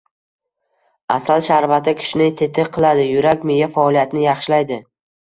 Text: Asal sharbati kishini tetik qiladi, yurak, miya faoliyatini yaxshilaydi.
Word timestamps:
Asal 1.15 1.43
sharbati 1.47 1.93
kishini 1.99 2.29
tetik 2.39 2.71
qiladi, 2.79 3.05
yurak, 3.11 3.45
miya 3.51 3.69
faoliyatini 3.77 4.25
yaxshilaydi. 4.25 4.81